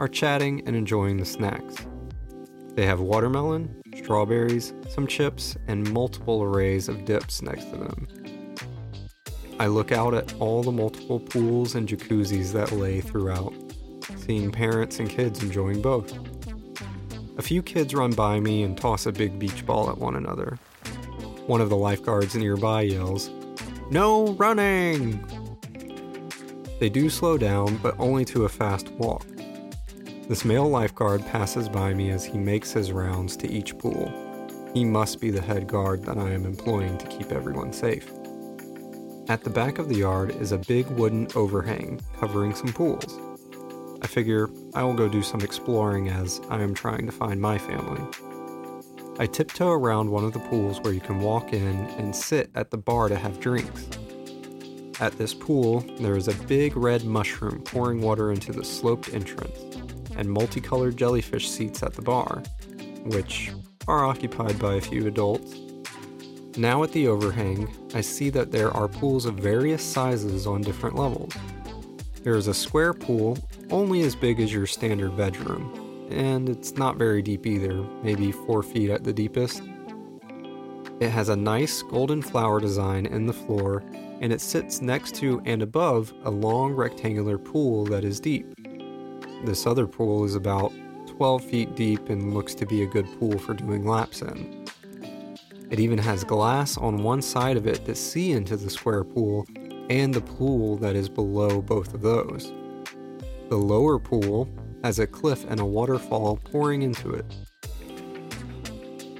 are 0.00 0.08
chatting 0.08 0.66
and 0.66 0.74
enjoying 0.74 1.16
the 1.16 1.24
snacks. 1.24 1.76
They 2.74 2.86
have 2.86 3.00
watermelon, 3.00 3.82
strawberries, 3.94 4.74
some 4.88 5.06
chips, 5.06 5.56
and 5.68 5.92
multiple 5.92 6.42
arrays 6.42 6.88
of 6.88 7.04
dips 7.04 7.40
next 7.40 7.66
to 7.70 7.76
them. 7.76 8.08
I 9.60 9.68
look 9.68 9.92
out 9.92 10.12
at 10.12 10.34
all 10.40 10.64
the 10.64 10.72
multiple 10.72 11.20
pools 11.20 11.76
and 11.76 11.88
jacuzzis 11.88 12.52
that 12.52 12.72
lay 12.72 13.00
throughout, 13.00 13.54
seeing 14.16 14.50
parents 14.50 14.98
and 14.98 15.08
kids 15.08 15.40
enjoying 15.40 15.80
both. 15.80 16.18
A 17.38 17.42
few 17.42 17.62
kids 17.62 17.94
run 17.94 18.10
by 18.10 18.40
me 18.40 18.64
and 18.64 18.76
toss 18.76 19.06
a 19.06 19.12
big 19.12 19.38
beach 19.38 19.64
ball 19.64 19.88
at 19.88 19.98
one 19.98 20.16
another. 20.16 20.58
One 21.46 21.60
of 21.60 21.68
the 21.68 21.76
lifeguards 21.76 22.34
nearby 22.34 22.82
yells, 22.82 23.30
No 23.90 24.32
running! 24.34 25.24
They 26.80 26.88
do 26.88 27.10
slow 27.10 27.38
down, 27.38 27.76
but 27.76 27.94
only 27.98 28.24
to 28.26 28.44
a 28.44 28.48
fast 28.48 28.88
walk. 28.92 29.26
This 30.28 30.44
male 30.44 30.68
lifeguard 30.68 31.24
passes 31.26 31.68
by 31.68 31.94
me 31.94 32.10
as 32.10 32.24
he 32.24 32.38
makes 32.38 32.72
his 32.72 32.92
rounds 32.92 33.36
to 33.38 33.50
each 33.50 33.76
pool. 33.78 34.12
He 34.72 34.84
must 34.84 35.20
be 35.20 35.30
the 35.30 35.42
head 35.42 35.68
guard 35.68 36.04
that 36.04 36.16
I 36.16 36.30
am 36.30 36.46
employing 36.46 36.96
to 36.98 37.06
keep 37.06 37.32
everyone 37.32 37.72
safe. 37.72 38.10
At 39.28 39.44
the 39.44 39.50
back 39.50 39.78
of 39.78 39.88
the 39.88 39.96
yard 39.96 40.34
is 40.40 40.52
a 40.52 40.58
big 40.58 40.86
wooden 40.88 41.28
overhang 41.34 42.00
covering 42.18 42.54
some 42.54 42.72
pools. 42.72 43.18
I 44.02 44.06
figure 44.06 44.50
I 44.74 44.82
will 44.82 44.94
go 44.94 45.08
do 45.08 45.22
some 45.22 45.42
exploring 45.42 46.08
as 46.08 46.40
I 46.48 46.62
am 46.62 46.74
trying 46.74 47.06
to 47.06 47.12
find 47.12 47.40
my 47.40 47.58
family. 47.58 48.02
I 49.18 49.26
tiptoe 49.26 49.70
around 49.70 50.10
one 50.10 50.24
of 50.24 50.32
the 50.32 50.38
pools 50.38 50.80
where 50.80 50.94
you 50.94 51.00
can 51.00 51.20
walk 51.20 51.52
in 51.52 51.76
and 51.98 52.16
sit 52.16 52.50
at 52.54 52.70
the 52.70 52.78
bar 52.78 53.08
to 53.08 53.16
have 53.16 53.40
drinks. 53.40 53.86
At 55.00 55.18
this 55.18 55.34
pool, 55.34 55.80
there 56.00 56.16
is 56.16 56.28
a 56.28 56.44
big 56.44 56.76
red 56.76 57.04
mushroom 57.04 57.60
pouring 57.62 58.00
water 58.00 58.32
into 58.32 58.52
the 58.52 58.64
sloped 58.64 59.12
entrance, 59.12 59.58
and 60.16 60.30
multicolored 60.30 60.96
jellyfish 60.96 61.50
seats 61.50 61.82
at 61.82 61.94
the 61.94 62.02
bar, 62.02 62.42
which 63.04 63.52
are 63.86 64.06
occupied 64.06 64.58
by 64.58 64.76
a 64.76 64.80
few 64.80 65.06
adults. 65.06 65.56
Now 66.56 66.82
at 66.82 66.92
the 66.92 67.08
overhang, 67.08 67.68
I 67.94 68.00
see 68.00 68.30
that 68.30 68.50
there 68.50 68.70
are 68.70 68.88
pools 68.88 69.26
of 69.26 69.34
various 69.34 69.82
sizes 69.82 70.46
on 70.46 70.62
different 70.62 70.96
levels. 70.96 71.34
There 72.22 72.36
is 72.36 72.46
a 72.46 72.54
square 72.54 72.94
pool 72.94 73.38
only 73.70 74.02
as 74.02 74.14
big 74.14 74.40
as 74.40 74.52
your 74.52 74.66
standard 74.66 75.16
bedroom, 75.16 75.81
and 76.12 76.48
it's 76.48 76.74
not 76.74 76.96
very 76.96 77.22
deep 77.22 77.46
either, 77.46 77.82
maybe 78.02 78.30
4 78.30 78.62
feet 78.62 78.90
at 78.90 79.02
the 79.02 79.12
deepest. 79.12 79.62
It 81.00 81.08
has 81.08 81.30
a 81.30 81.36
nice 81.36 81.82
golden 81.82 82.22
flower 82.22 82.60
design 82.60 83.06
in 83.06 83.26
the 83.26 83.32
floor, 83.32 83.82
and 84.20 84.32
it 84.32 84.40
sits 84.40 84.80
next 84.80 85.16
to 85.16 85.42
and 85.44 85.62
above 85.62 86.12
a 86.24 86.30
long 86.30 86.74
rectangular 86.74 87.38
pool 87.38 87.84
that 87.86 88.04
is 88.04 88.20
deep. 88.20 88.46
This 89.44 89.66
other 89.66 89.88
pool 89.88 90.24
is 90.24 90.36
about 90.36 90.72
12 91.08 91.44
feet 91.44 91.74
deep 91.74 92.08
and 92.08 92.32
looks 92.34 92.54
to 92.54 92.66
be 92.66 92.82
a 92.82 92.86
good 92.86 93.06
pool 93.18 93.36
for 93.38 93.54
doing 93.54 93.84
laps 93.84 94.22
in. 94.22 94.64
It 95.70 95.80
even 95.80 95.98
has 95.98 96.22
glass 96.22 96.76
on 96.76 97.02
one 97.02 97.22
side 97.22 97.56
of 97.56 97.66
it 97.66 97.84
to 97.86 97.94
see 97.94 98.32
into 98.32 98.56
the 98.56 98.70
square 98.70 99.02
pool 99.02 99.46
and 99.90 100.14
the 100.14 100.20
pool 100.20 100.76
that 100.76 100.94
is 100.94 101.08
below 101.08 101.60
both 101.60 101.94
of 101.94 102.02
those. 102.02 102.52
The 103.48 103.56
lower 103.56 103.98
pool 103.98 104.48
has 104.82 104.98
a 104.98 105.06
cliff 105.06 105.44
and 105.48 105.60
a 105.60 105.64
waterfall 105.64 106.36
pouring 106.36 106.82
into 106.82 107.12
it. 107.12 107.24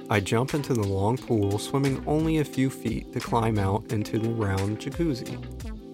I 0.09 0.19
jump 0.19 0.53
into 0.53 0.73
the 0.73 0.83
long 0.83 1.17
pool, 1.17 1.57
swimming 1.57 2.03
only 2.05 2.37
a 2.37 2.45
few 2.45 2.69
feet 2.69 3.13
to 3.13 3.19
climb 3.19 3.57
out 3.57 3.91
into 3.91 4.19
the 4.19 4.29
round 4.29 4.79
jacuzzi. 4.79 5.39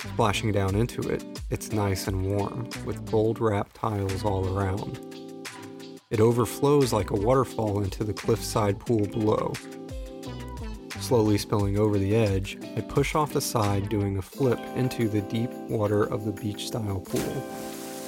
Splashing 0.01 0.51
down 0.51 0.75
into 0.75 1.01
it, 1.01 1.23
it's 1.49 1.71
nice 1.71 2.07
and 2.07 2.25
warm, 2.25 2.69
with 2.85 3.09
gold 3.09 3.39
wrapped 3.39 3.75
tiles 3.75 4.25
all 4.25 4.57
around. 4.57 4.99
It 6.09 6.19
overflows 6.19 6.91
like 6.91 7.11
a 7.11 7.15
waterfall 7.15 7.83
into 7.83 8.03
the 8.03 8.13
cliffside 8.13 8.79
pool 8.79 9.05
below. 9.05 9.53
Slowly 10.99 11.37
spilling 11.37 11.77
over 11.77 11.97
the 11.97 12.15
edge, 12.15 12.57
I 12.75 12.81
push 12.81 13.15
off 13.15 13.33
the 13.33 13.41
side, 13.41 13.89
doing 13.89 14.17
a 14.17 14.21
flip 14.21 14.59
into 14.75 15.07
the 15.07 15.21
deep 15.21 15.51
water 15.69 16.03
of 16.03 16.25
the 16.25 16.31
beach 16.31 16.67
style 16.67 16.99
pool. 16.99 17.45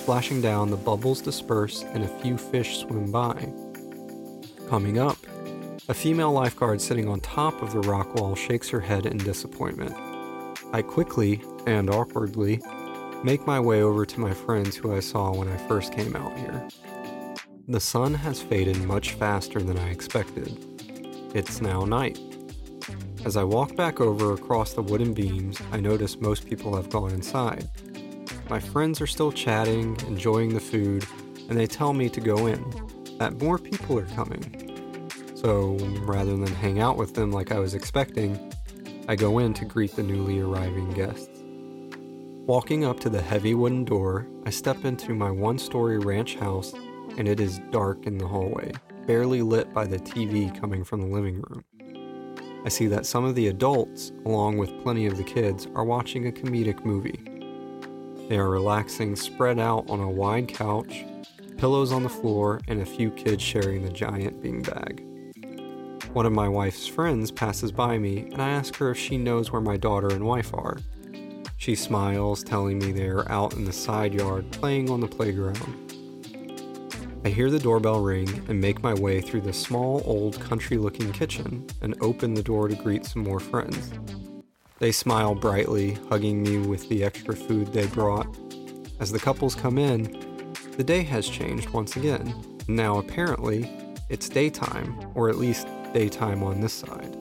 Splashing 0.02 0.42
down, 0.42 0.72
the 0.72 0.78
bubbles 0.78 1.22
disperse 1.22 1.84
and 1.84 2.04
a 2.04 2.08
few 2.08 2.36
fish 2.36 2.80
swim 2.80 3.12
by. 3.12 3.54
Coming 4.68 4.98
up, 4.98 5.16
a 5.90 5.94
female 5.94 6.32
lifeguard 6.32 6.82
sitting 6.82 7.08
on 7.08 7.20
top 7.20 7.62
of 7.62 7.72
the 7.72 7.82
rock 7.82 8.16
wall 8.16 8.34
shakes 8.34 8.68
her 8.70 8.80
head 8.80 9.06
in 9.06 9.20
disappointment. 9.20 9.94
I 10.74 10.82
quickly, 10.82 11.44
and 11.68 11.88
awkwardly, 11.92 12.64
make 13.24 13.46
my 13.46 13.60
way 13.60 13.84
over 13.84 14.04
to 14.04 14.20
my 14.20 14.34
friends 14.34 14.76
who 14.76 14.92
I 14.92 15.02
saw 15.02 15.36
when 15.36 15.48
I 15.48 15.58
first 15.68 15.94
came 15.94 16.16
out 16.16 16.36
here. 16.36 16.68
The 17.68 17.80
sun 17.80 18.16
has 18.16 18.42
faded 18.42 18.82
much 18.82 19.12
faster 19.12 19.62
than 19.62 19.78
I 19.78 19.92
expected. 19.92 20.58
It's 21.36 21.62
now 21.62 21.86
night. 21.86 22.20
As 23.24 23.38
I 23.38 23.44
walk 23.44 23.76
back 23.76 24.02
over 24.02 24.34
across 24.34 24.74
the 24.74 24.82
wooden 24.82 25.14
beams, 25.14 25.62
I 25.72 25.80
notice 25.80 26.20
most 26.20 26.50
people 26.50 26.76
have 26.76 26.90
gone 26.90 27.12
inside. 27.12 27.70
My 28.52 28.60
friends 28.60 29.00
are 29.00 29.08
still 29.08 29.32
chatting, 29.32 29.96
enjoying 30.08 30.54
the 30.54 30.60
food, 30.60 31.06
and 31.48 31.58
they 31.58 31.68
tell 31.68 31.94
me 31.94 32.10
to 32.10 32.20
go 32.20 32.48
in, 32.48 32.62
that 33.18 33.42
more 33.42 33.58
people 33.58 33.98
are 33.98 34.06
coming. 34.08 35.10
So 35.36 35.78
rather 36.02 36.36
than 36.36 36.54
hang 36.56 36.82
out 36.82 36.98
with 36.98 37.14
them 37.14 37.32
like 37.32 37.54
I 37.54 37.60
was 37.60 37.76
expecting, 37.76 38.52
I 39.08 39.16
go 39.16 39.40
in 39.40 39.54
to 39.54 39.64
greet 39.64 39.96
the 39.96 40.04
newly 40.04 40.42
arriving 40.42 40.92
guests. 40.92 41.30
Walking 42.46 42.84
up 42.84 43.00
to 43.00 43.10
the 43.10 43.22
heavy 43.22 43.54
wooden 43.54 43.86
door, 43.86 44.28
I 44.46 44.50
step 44.50 44.84
into 44.84 45.16
my 45.16 45.32
one 45.32 45.58
story 45.58 45.98
ranch 45.98 46.36
house, 46.36 46.74
and 47.18 47.30
it 47.30 47.40
is 47.40 47.62
dark 47.72 48.06
in 48.06 48.18
the 48.18 48.28
hallway, 48.28 48.74
barely 49.08 49.42
lit 49.44 49.74
by 49.74 49.86
the 49.86 49.98
TV 49.98 50.54
coming 50.60 50.84
from 50.84 51.00
the 51.00 51.08
living 51.08 51.42
room. 51.48 51.64
I 52.66 52.68
see 52.68 52.88
that 52.88 53.06
some 53.06 53.24
of 53.24 53.36
the 53.36 53.48
adults, 53.48 54.12
along 54.26 54.58
with 54.58 54.78
plenty 54.84 55.06
of 55.06 55.16
the 55.16 55.24
kids, 55.24 55.70
are 55.74 55.86
watching 55.86 56.28
a 56.28 56.34
comedic 56.34 56.84
movie. 56.84 57.31
They 58.32 58.38
are 58.38 58.50
relaxing, 58.50 59.18
spread 59.18 59.60
out 59.60 59.90
on 59.90 60.00
a 60.00 60.10
wide 60.10 60.48
couch, 60.48 61.04
pillows 61.58 61.92
on 61.92 62.04
the 62.04 62.08
floor, 62.08 62.62
and 62.70 62.82
a 62.82 62.86
few 62.86 63.12
kids 63.12 63.44
sharing 63.44 63.84
the 63.84 63.92
giant 63.92 64.42
beanbag. 64.42 65.02
One 66.14 66.26
of 66.26 66.32
my 66.32 66.48
wife's 66.48 66.88
friends 66.88 67.30
passes 67.30 67.74
by 67.74 67.98
me, 67.98 68.30
and 68.32 68.42
I 68.42 68.48
ask 68.48 68.74
her 68.78 68.90
if 68.90 68.98
she 68.98 69.18
knows 69.18 69.52
where 69.52 69.60
my 69.62 69.76
daughter 69.76 70.08
and 70.08 70.24
wife 70.24 70.54
are. 70.54 70.78
She 71.58 71.76
smiles, 71.76 72.42
telling 72.42 72.80
me 72.80 72.94
they 72.94 73.10
are 73.10 73.30
out 73.30 73.56
in 73.56 73.66
the 73.66 73.74
side 73.74 74.14
yard 74.14 74.50
playing 74.54 74.90
on 74.90 75.02
the 75.02 75.10
playground. 75.10 75.92
I 77.26 77.30
hear 77.32 77.52
the 77.52 77.60
doorbell 77.60 78.00
ring 78.00 78.30
and 78.48 78.62
make 78.62 78.82
my 78.82 78.94
way 78.94 79.20
through 79.20 79.42
the 79.42 79.52
small, 79.52 80.04
old, 80.06 80.40
country 80.40 80.78
looking 80.78 81.12
kitchen 81.12 81.68
and 81.82 81.98
open 82.00 82.34
the 82.34 82.44
door 82.44 82.70
to 82.70 82.76
greet 82.76 83.06
some 83.06 83.24
more 83.24 83.42
friends. 83.42 83.92
They 84.82 84.92
smile 84.92 85.36
brightly, 85.36 86.00
hugging 86.10 86.42
me 86.42 86.58
with 86.58 86.90
the 86.90 87.04
extra 87.04 87.36
food 87.36 87.72
they 87.72 87.86
brought. 87.86 88.26
As 89.00 89.12
the 89.12 89.20
couples 89.20 89.54
come 89.54 89.78
in, 89.78 90.56
the 90.76 90.84
day 90.84 91.04
has 91.04 91.30
changed 91.30 91.70
once 91.70 91.98
again. 91.98 92.34
Now, 92.68 92.98
apparently, 92.98 93.70
it's 94.10 94.28
daytime, 94.28 95.00
or 95.14 95.30
at 95.30 95.38
least 95.38 95.68
daytime 95.94 96.42
on 96.42 96.62
this 96.62 96.74
side. 96.74 97.16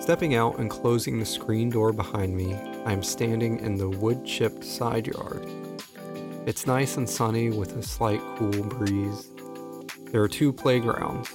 Stepping 0.00 0.34
out 0.34 0.58
and 0.58 0.68
closing 0.68 1.20
the 1.20 1.24
screen 1.24 1.70
door 1.70 1.92
behind 1.92 2.36
me, 2.36 2.54
I 2.86 2.92
am 2.92 3.04
standing 3.04 3.60
in 3.60 3.76
the 3.76 3.88
wood 3.88 4.24
chipped 4.24 4.64
side 4.64 5.06
yard. 5.06 5.46
It's 6.44 6.66
nice 6.66 6.96
and 6.96 7.08
sunny 7.08 7.50
with 7.50 7.76
a 7.76 7.84
slight 7.84 8.20
cool 8.36 8.64
breeze. 8.64 9.30
There 10.10 10.20
are 10.20 10.28
two 10.28 10.52
playgrounds. 10.52 11.32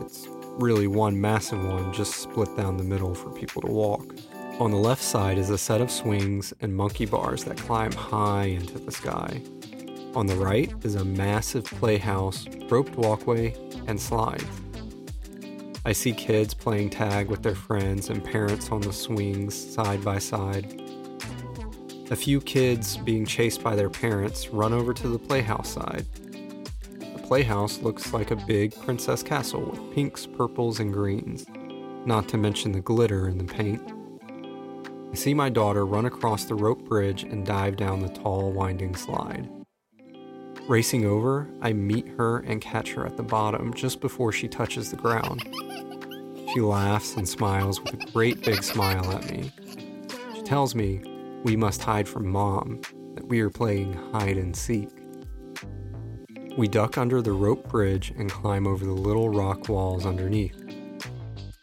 It's 0.00 0.26
really 0.56 0.86
one 0.86 1.20
massive 1.20 1.62
one 1.62 1.92
just 1.92 2.14
split 2.14 2.56
down 2.56 2.78
the 2.78 2.84
middle 2.84 3.14
for 3.14 3.28
people 3.28 3.60
to 3.60 3.68
walk. 3.68 4.14
On 4.58 4.70
the 4.70 4.78
left 4.78 5.02
side 5.02 5.36
is 5.36 5.50
a 5.50 5.58
set 5.58 5.82
of 5.82 5.90
swings 5.90 6.54
and 6.62 6.74
monkey 6.74 7.04
bars 7.04 7.44
that 7.44 7.58
climb 7.58 7.92
high 7.92 8.44
into 8.44 8.78
the 8.78 8.90
sky. 8.90 9.42
On 10.14 10.26
the 10.26 10.34
right 10.34 10.72
is 10.82 10.94
a 10.94 11.04
massive 11.04 11.66
playhouse, 11.66 12.46
roped 12.70 12.96
walkway, 12.96 13.54
and 13.86 14.00
slides. 14.00 14.46
I 15.84 15.92
see 15.92 16.12
kids 16.12 16.54
playing 16.54 16.88
tag 16.88 17.28
with 17.28 17.42
their 17.42 17.54
friends 17.54 18.08
and 18.08 18.24
parents 18.24 18.70
on 18.70 18.80
the 18.80 18.94
swings 18.94 19.54
side 19.74 20.02
by 20.02 20.18
side. 20.18 20.80
A 22.10 22.16
few 22.16 22.40
kids 22.40 22.96
being 22.96 23.26
chased 23.26 23.62
by 23.62 23.76
their 23.76 23.90
parents 23.90 24.48
run 24.48 24.72
over 24.72 24.94
to 24.94 25.08
the 25.08 25.18
playhouse 25.18 25.68
side. 25.68 26.06
The 26.92 27.22
playhouse 27.26 27.80
looks 27.82 28.14
like 28.14 28.30
a 28.30 28.36
big 28.36 28.74
princess 28.80 29.22
castle 29.22 29.66
with 29.66 29.94
pinks, 29.94 30.24
purples, 30.24 30.80
and 30.80 30.94
greens, 30.94 31.44
not 32.06 32.26
to 32.28 32.38
mention 32.38 32.72
the 32.72 32.80
glitter 32.80 33.28
in 33.28 33.36
the 33.36 33.44
paint. 33.44 33.92
I 35.12 35.14
see 35.14 35.34
my 35.34 35.48
daughter 35.48 35.86
run 35.86 36.06
across 36.06 36.44
the 36.44 36.54
rope 36.54 36.84
bridge 36.84 37.22
and 37.22 37.46
dive 37.46 37.76
down 37.76 38.00
the 38.00 38.08
tall, 38.08 38.52
winding 38.52 38.94
slide. 38.94 39.48
Racing 40.68 41.06
over, 41.06 41.48
I 41.62 41.72
meet 41.72 42.08
her 42.18 42.38
and 42.38 42.60
catch 42.60 42.92
her 42.92 43.06
at 43.06 43.16
the 43.16 43.22
bottom 43.22 43.72
just 43.72 44.00
before 44.00 44.32
she 44.32 44.48
touches 44.48 44.90
the 44.90 44.96
ground. 44.96 45.48
She 46.52 46.60
laughs 46.60 47.14
and 47.14 47.28
smiles 47.28 47.80
with 47.80 47.94
a 47.94 48.10
great 48.12 48.42
big 48.42 48.64
smile 48.64 49.12
at 49.12 49.30
me. 49.30 49.52
She 50.34 50.42
tells 50.42 50.74
me 50.74 51.02
we 51.44 51.54
must 51.54 51.82
hide 51.82 52.08
from 52.08 52.28
mom, 52.28 52.80
that 53.14 53.28
we 53.28 53.40
are 53.40 53.50
playing 53.50 53.92
hide 54.12 54.36
and 54.36 54.56
seek. 54.56 54.88
We 56.58 56.66
duck 56.66 56.98
under 56.98 57.22
the 57.22 57.32
rope 57.32 57.68
bridge 57.68 58.12
and 58.16 58.30
climb 58.30 58.66
over 58.66 58.84
the 58.84 58.90
little 58.90 59.28
rock 59.28 59.68
walls 59.68 60.04
underneath. 60.04 60.65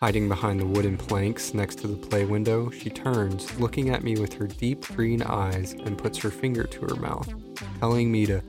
Hiding 0.04 0.28
behind 0.28 0.60
the 0.60 0.66
wooden 0.66 0.98
planks 0.98 1.54
next 1.54 1.76
to 1.78 1.88
the 1.88 1.96
play 1.96 2.26
window, 2.26 2.70
she 2.72 2.90
turns, 2.90 3.58
looking 3.58 3.90
at 3.90 4.04
me 4.04 4.18
with 4.18 4.34
her 4.34 4.48
deep 4.48 4.86
green 4.90 5.22
eyes, 5.22 5.72
and 5.72 5.98
puts 5.98 6.18
her 6.18 6.30
finger 6.30 6.66
to 6.66 6.82
her 6.82 6.96
mouth, 6.98 7.34
telling 7.80 8.12
me 8.12 8.26
to 8.26 8.42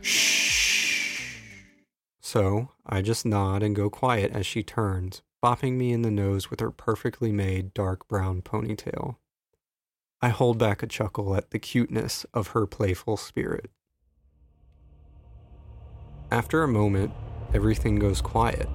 shh. 0.00 1.42
So 2.20 2.70
I 2.84 3.02
just 3.02 3.24
nod 3.24 3.62
and 3.62 3.76
go 3.76 3.88
quiet 3.88 4.32
as 4.32 4.46
she 4.46 4.64
turns, 4.64 5.22
bopping 5.40 5.74
me 5.74 5.92
in 5.92 6.02
the 6.02 6.10
nose 6.10 6.50
with 6.50 6.58
her 6.58 6.72
perfectly 6.72 7.30
made 7.30 7.72
dark 7.72 8.08
brown 8.08 8.42
ponytail. 8.42 9.14
I 10.20 10.30
hold 10.30 10.58
back 10.58 10.82
a 10.82 10.88
chuckle 10.88 11.36
at 11.36 11.52
the 11.52 11.60
cuteness 11.60 12.26
of 12.34 12.48
her 12.48 12.66
playful 12.66 13.16
spirit. 13.16 13.70
After 16.32 16.64
a 16.64 16.68
moment, 16.68 17.12
everything 17.54 18.00
goes 18.00 18.20
quiet. 18.20 18.68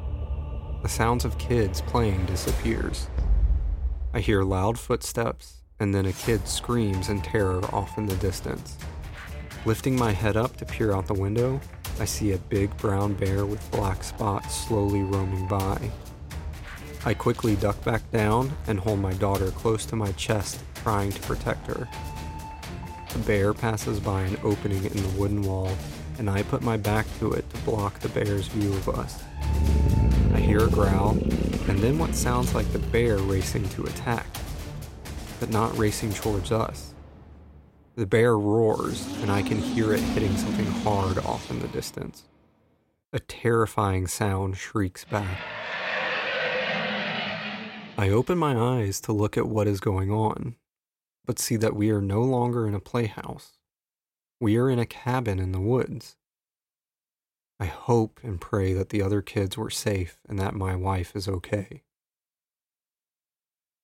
The 0.85 0.89
sounds 0.89 1.25
of 1.25 1.39
kids 1.39 1.81
playing 1.81 2.27
disappears. 2.27 3.07
I 4.13 4.19
hear 4.19 4.43
loud 4.43 4.77
footsteps, 4.77 5.63
and 5.79 5.95
then 5.95 6.05
a 6.05 6.13
kid 6.13 6.47
screams 6.47 7.09
in 7.09 7.23
terror 7.23 7.65
off 7.73 7.97
in 7.97 8.05
the 8.05 8.15
distance. 8.17 8.77
Lifting 9.65 9.95
my 9.95 10.11
head 10.11 10.37
up 10.37 10.57
to 10.57 10.65
peer 10.65 10.93
out 10.93 11.07
the 11.07 11.15
window, 11.15 11.59
I 11.99 12.05
see 12.05 12.33
a 12.33 12.37
big 12.37 12.77
brown 12.77 13.15
bear 13.15 13.47
with 13.47 13.71
black 13.71 14.03
spots 14.03 14.53
slowly 14.53 15.01
roaming 15.01 15.47
by. 15.47 15.89
I 17.03 17.15
quickly 17.15 17.55
duck 17.55 17.83
back 17.83 18.07
down 18.11 18.55
and 18.67 18.79
hold 18.79 18.99
my 18.99 19.13
daughter 19.13 19.49
close 19.49 19.87
to 19.87 19.95
my 19.95 20.11
chest, 20.11 20.59
trying 20.75 21.11
to 21.13 21.21
protect 21.21 21.65
her. 21.65 21.89
The 23.11 23.19
bear 23.25 23.55
passes 23.55 23.99
by 23.99 24.21
an 24.21 24.37
opening 24.43 24.85
in 24.85 25.01
the 25.01 25.19
wooden 25.19 25.41
wall, 25.41 25.71
and 26.19 26.29
I 26.29 26.43
put 26.43 26.61
my 26.61 26.77
back 26.77 27.07
to 27.17 27.31
it 27.31 27.49
to 27.49 27.57
block 27.61 27.97
the 28.01 28.09
bear's 28.09 28.49
view 28.49 28.71
of 28.71 28.89
us. 28.89 29.23
Hear 30.45 30.65
a 30.65 30.69
growl, 30.69 31.17
and 31.67 31.79
then 31.79 31.97
what 31.97 32.13
sounds 32.13 32.53
like 32.53 32.71
the 32.71 32.77
bear 32.77 33.17
racing 33.17 33.67
to 33.69 33.83
attack, 33.85 34.27
but 35.39 35.49
not 35.49 35.75
racing 35.75 36.13
towards 36.13 36.51
us. 36.51 36.93
The 37.95 38.05
bear 38.05 38.37
roars, 38.37 39.07
and 39.23 39.31
I 39.31 39.41
can 39.41 39.57
hear 39.57 39.91
it 39.91 39.99
hitting 39.99 40.37
something 40.37 40.67
hard 40.67 41.17
off 41.17 41.49
in 41.49 41.59
the 41.61 41.67
distance. 41.69 42.25
A 43.11 43.19
terrifying 43.19 44.05
sound 44.05 44.55
shrieks 44.55 45.03
back. 45.03 45.39
I 47.97 48.09
open 48.09 48.37
my 48.37 48.55
eyes 48.55 49.01
to 49.01 49.13
look 49.13 49.37
at 49.37 49.47
what 49.47 49.67
is 49.67 49.79
going 49.79 50.11
on, 50.11 50.57
but 51.25 51.39
see 51.39 51.55
that 51.55 51.75
we 51.75 51.89
are 51.89 52.01
no 52.01 52.21
longer 52.21 52.67
in 52.67 52.75
a 52.75 52.79
playhouse. 52.79 53.57
We 54.39 54.57
are 54.57 54.69
in 54.69 54.77
a 54.77 54.85
cabin 54.85 55.39
in 55.39 55.53
the 55.53 55.59
woods. 55.59 56.17
I 57.59 57.65
hope 57.65 58.19
and 58.21 58.41
pray 58.41 58.73
that 58.73 58.89
the 58.89 59.01
other 59.01 59.21
kids 59.21 59.57
were 59.57 59.69
safe 59.69 60.19
and 60.27 60.37
that 60.39 60.53
my 60.53 60.75
wife 60.75 61.15
is 61.15 61.27
okay. 61.27 61.83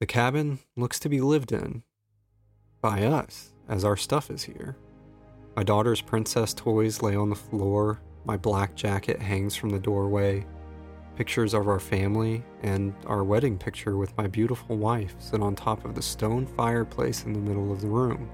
The 0.01 0.05
cabin 0.05 0.59
looks 0.75 0.99
to 0.99 1.09
be 1.09 1.21
lived 1.21 1.51
in 1.51 1.83
by 2.81 3.03
us, 3.03 3.53
as 3.69 3.85
our 3.85 3.95
stuff 3.95 4.29
is 4.29 4.43
here. 4.43 4.75
My 5.55 5.63
daughter's 5.63 6.01
princess 6.01 6.53
toys 6.53 7.01
lay 7.01 7.15
on 7.15 7.29
the 7.29 7.35
floor, 7.35 8.01
my 8.25 8.35
black 8.35 8.75
jacket 8.75 9.21
hangs 9.21 9.55
from 9.55 9.69
the 9.69 9.79
doorway, 9.79 10.45
pictures 11.15 11.53
of 11.53 11.67
our 11.67 11.79
family 11.79 12.43
and 12.63 12.93
our 13.05 13.23
wedding 13.23 13.57
picture 13.57 13.95
with 13.95 14.17
my 14.17 14.27
beautiful 14.27 14.75
wife 14.75 15.15
sit 15.19 15.41
on 15.41 15.55
top 15.55 15.85
of 15.85 15.93
the 15.93 16.01
stone 16.01 16.45
fireplace 16.45 17.25
in 17.25 17.33
the 17.33 17.39
middle 17.39 17.71
of 17.71 17.81
the 17.81 17.87
room. 17.87 18.29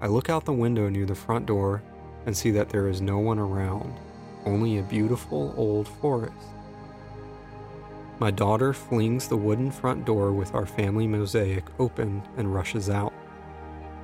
I 0.00 0.06
look 0.06 0.30
out 0.30 0.46
the 0.46 0.52
window 0.52 0.88
near 0.88 1.06
the 1.06 1.14
front 1.14 1.46
door 1.46 1.82
and 2.26 2.36
see 2.36 2.50
that 2.50 2.68
there 2.68 2.88
is 2.88 3.00
no 3.00 3.18
one 3.18 3.38
around, 3.38 3.98
only 4.44 4.78
a 4.78 4.82
beautiful 4.82 5.54
old 5.56 5.88
forest. 5.88 6.34
My 8.18 8.30
daughter 8.30 8.72
flings 8.74 9.28
the 9.28 9.36
wooden 9.36 9.70
front 9.70 10.04
door 10.04 10.32
with 10.32 10.54
our 10.54 10.66
family 10.66 11.06
mosaic 11.06 11.64
open 11.78 12.22
and 12.36 12.52
rushes 12.54 12.90
out. 12.90 13.14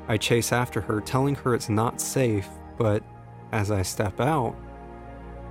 I 0.09 0.17
chase 0.17 0.53
after 0.53 0.81
her, 0.81 1.01
telling 1.01 1.35
her 1.35 1.55
it's 1.55 1.69
not 1.69 2.01
safe, 2.01 2.49
but 2.79 3.03
as 3.53 3.71
I 3.71 3.83
step 3.83 4.21
out, 4.21 4.57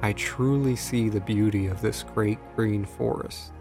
I 0.02 0.14
truly 0.14 0.76
see 0.76 1.10
the 1.10 1.22
beauty 1.22 1.68
of 1.68 1.82
this 1.82 2.04
great 2.04 2.40
green 2.56 2.86
forest. 2.86 3.52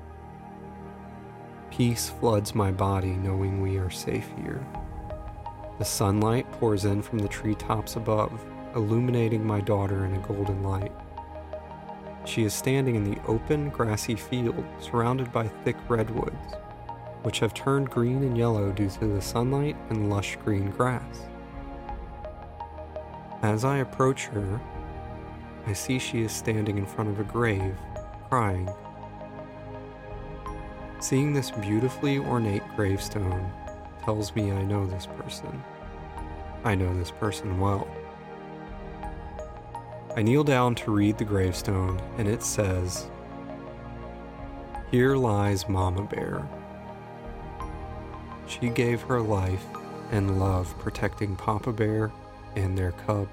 Peace 1.71 2.09
floods 2.09 2.55
my 2.55 2.71
body 2.71 3.13
knowing 3.13 3.61
we 3.61 3.77
are 3.77 3.91
safe 3.91 4.29
here. 4.43 4.65
The 5.79 5.85
sunlight 5.85 6.51
pours 6.53 6.85
in 6.85 7.03
from 7.03 7.19
the 7.19 7.29
treetops 7.29 7.97
above, 7.97 8.45
illuminating 8.75 9.47
my 9.47 9.61
daughter 9.61 10.05
in 10.05 10.15
a 10.15 10.27
golden 10.27 10.63
light. 10.63 10.93
She 12.25 12.45
is 12.45 12.55
standing 12.55 12.95
in 12.95 13.05
the 13.05 13.21
open, 13.27 13.71
grassy 13.71 14.17
field 14.17 14.65
surrounded 14.81 15.33
by 15.33 15.49
thick 15.49 15.77
redwoods, 15.89 16.55
which 17.23 17.39
have 17.41 17.55
turned 17.55 17.91
green 17.91 18.23
and 18.23 18.37
yellow 18.37 18.73
due 18.73 18.89
to 18.91 19.07
the 19.07 19.21
sunlight 19.21 19.77
and 19.91 20.11
lush 20.11 20.37
green 20.45 20.71
grass. 20.71 21.27
As 23.43 23.65
I 23.65 23.79
approach 23.79 24.25
her, 24.27 24.61
I 25.67 25.73
see 25.73 25.99
she 25.99 26.23
is 26.23 26.33
standing 26.33 26.79
in 26.79 26.87
front 26.87 27.11
of 27.11 27.21
a 27.21 27.25
grave, 27.25 27.77
crying. 28.29 28.71
Seeing 31.01 31.35
this 31.35 31.51
beautifully 31.51 32.19
ornate 32.19 32.63
gravestone 32.75 33.51
tells 34.03 34.35
me 34.35 34.51
I 34.51 34.63
know 34.63 34.87
this 34.87 35.07
person. 35.07 35.63
I 36.65 36.75
know 36.75 36.95
this 36.95 37.11
person 37.11 37.61
well. 37.61 37.87
I 40.17 40.23
kneel 40.23 40.45
down 40.45 40.77
to 40.77 40.93
read 40.93 41.19
the 41.19 41.25
gravestone, 41.25 42.01
and 42.19 42.29
it 42.29 42.41
says, 42.41 43.11
Here 44.93 45.17
lies 45.17 45.69
Mama 45.69 46.03
Bear. 46.05 46.49
She 48.47 48.69
gave 48.69 49.03
her 49.03 49.21
life 49.21 49.65
and 50.13 50.39
love 50.39 50.79
protecting 50.79 51.35
Papa 51.35 51.73
Bear 51.73 52.13
and 52.55 52.79
their 52.79 52.93
cub. 52.93 53.27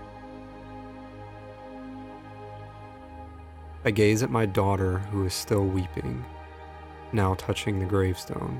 I 3.86 3.92
gaze 3.92 4.24
at 4.24 4.32
my 4.32 4.48
daughter 4.48 4.98
who 5.12 5.24
is 5.24 5.36
still 5.36 5.66
weeping, 5.66 6.26
now 7.14 7.36
touching 7.36 7.78
the 7.78 7.86
gravestone. 7.86 8.60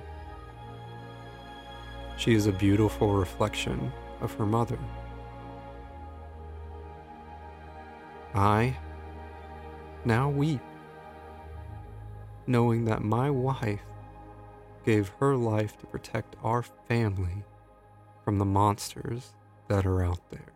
She 2.18 2.36
is 2.36 2.46
a 2.46 2.52
beautiful 2.52 3.16
reflection 3.16 3.92
of 4.20 4.32
her 4.36 4.46
mother. 4.46 4.78
I 8.34 8.78
now 10.06 10.30
weep, 10.30 10.62
knowing 12.48 12.86
that 12.86 13.04
my 13.04 13.30
wife 13.30 13.82
gave 14.86 15.10
her 15.20 15.36
life 15.36 15.78
to 15.80 15.86
protect 15.86 16.36
our 16.44 16.64
family 16.64 17.44
from 18.24 18.38
the 18.38 18.46
monsters 18.46 19.34
that 19.68 19.86
are 19.86 20.04
out 20.04 20.20
there. 20.32 20.54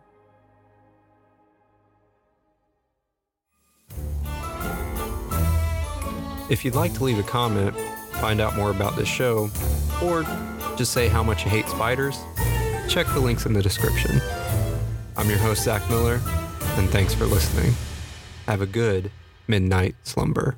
If 6.48 6.64
you'd 6.64 6.74
like 6.74 6.94
to 6.94 7.04
leave 7.04 7.18
a 7.18 7.24
comment, 7.24 7.76
find 8.12 8.40
out 8.40 8.56
more 8.56 8.70
about 8.70 8.96
this 8.96 9.08
show, 9.08 9.50
or 10.02 10.24
just 10.76 10.92
say 10.92 11.08
how 11.08 11.22
much 11.22 11.44
you 11.44 11.50
hate 11.50 11.68
spiders, 11.68 12.18
check 12.88 13.06
the 13.08 13.20
links 13.20 13.46
in 13.46 13.52
the 13.52 13.62
description. 13.62 14.20
I'm 15.16 15.28
your 15.28 15.38
host, 15.38 15.64
Zach 15.64 15.88
Miller, 15.90 16.20
and 16.78 16.90
thanks 16.90 17.14
for 17.14 17.26
listening. 17.26 17.74
Have 18.46 18.60
a 18.60 18.66
good 18.66 19.10
midnight 19.48 19.96
slumber. 20.02 20.56